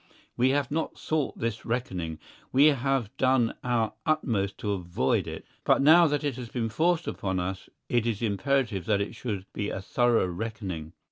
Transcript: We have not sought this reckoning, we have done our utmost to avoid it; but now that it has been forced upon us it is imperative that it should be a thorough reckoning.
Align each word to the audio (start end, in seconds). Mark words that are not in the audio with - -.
We 0.35 0.49
have 0.49 0.71
not 0.71 0.97
sought 0.97 1.37
this 1.37 1.63
reckoning, 1.63 2.17
we 2.51 2.69
have 2.71 3.15
done 3.17 3.53
our 3.63 3.93
utmost 4.03 4.57
to 4.61 4.71
avoid 4.71 5.27
it; 5.27 5.45
but 5.63 5.79
now 5.79 6.07
that 6.07 6.23
it 6.23 6.37
has 6.37 6.49
been 6.49 6.69
forced 6.69 7.05
upon 7.07 7.39
us 7.39 7.69
it 7.87 8.07
is 8.07 8.23
imperative 8.23 8.85
that 8.87 8.99
it 8.99 9.13
should 9.13 9.45
be 9.53 9.69
a 9.69 9.79
thorough 9.79 10.25
reckoning. 10.25 10.93